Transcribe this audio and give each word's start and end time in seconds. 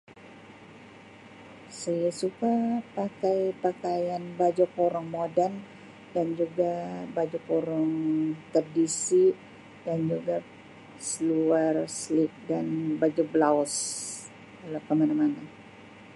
Saya 1.81 2.11
suka 2.21 2.53
pakai 2.97 3.39
pakaian 3.65 4.23
baju 4.39 4.65
kurung 4.75 5.07
modan 5.15 5.53
dan 6.13 6.25
juga 6.41 6.71
baju 7.15 7.37
kurung 7.47 7.93
tradisi 8.51 9.25
dan 9.85 9.99
juga 10.11 10.37
seluar 11.11 11.73
slack 11.97 12.33
dan 12.49 12.65
baju 13.01 13.23
blouse 13.33 13.79
kalau 14.59 14.79
ke 14.89 14.93
mana-mana. 14.99 15.41